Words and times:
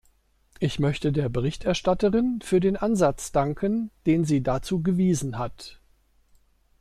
Ich 0.59 0.79
möchte 0.79 1.11
der 1.11 1.29
Berichterstatterin 1.29 2.39
für 2.41 2.59
den 2.59 2.75
Ansatz 2.75 3.31
danken, 3.31 3.91
den 4.07 4.25
sie 4.25 4.41
dazu 4.41 4.81
gewiesen 4.81 5.37
hat. 5.37 5.79